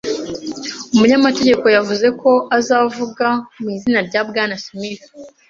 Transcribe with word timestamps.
Umunyamategeko 0.93 1.65
yavuze 1.75 2.07
ko 2.21 2.31
azavuga 2.57 3.27
mu 3.61 3.67
izina 3.75 3.99
rya 4.07 4.21
Bwana 4.29 4.55
Smith. 4.65 5.05